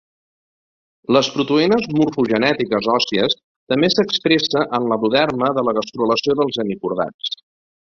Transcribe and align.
Les 1.17 1.29
proteïnes 1.35 1.85
morfogenètiques 1.99 2.89
òssies 2.95 3.37
també 3.75 3.93
s'expressa 3.97 4.67
en 4.81 4.91
l'endoderma 4.93 5.55
de 5.61 5.69
la 5.71 5.79
gastrulació 5.83 6.41
dels 6.43 6.65
"hemicordats". 6.67 7.37